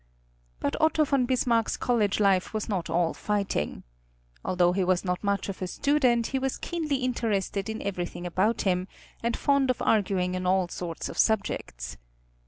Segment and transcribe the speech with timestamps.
[0.59, 3.83] But Otto von Bismarck's college life was not all fighting.
[4.43, 8.63] Although he was not much of a student, he was keenly interested in everything about
[8.63, 8.87] him,
[9.21, 11.97] and fond of arguing on all sorts of subjects.